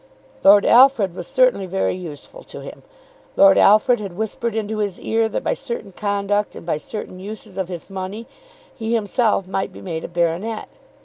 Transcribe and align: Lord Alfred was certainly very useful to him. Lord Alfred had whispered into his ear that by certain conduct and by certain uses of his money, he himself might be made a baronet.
Lord 0.43 0.65
Alfred 0.65 1.13
was 1.13 1.27
certainly 1.27 1.67
very 1.67 1.93
useful 1.93 2.41
to 2.45 2.61
him. 2.61 2.81
Lord 3.35 3.55
Alfred 3.59 3.99
had 3.99 4.17
whispered 4.17 4.55
into 4.55 4.79
his 4.79 4.99
ear 4.99 5.29
that 5.29 5.43
by 5.43 5.53
certain 5.53 5.91
conduct 5.91 6.55
and 6.55 6.65
by 6.65 6.79
certain 6.79 7.19
uses 7.19 7.55
of 7.55 7.67
his 7.67 7.87
money, 7.87 8.25
he 8.73 8.95
himself 8.95 9.47
might 9.47 9.71
be 9.71 9.79
made 9.79 10.03
a 10.03 10.07
baronet. 10.07 10.69